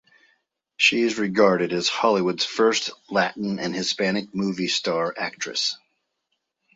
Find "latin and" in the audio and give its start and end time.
3.11-3.75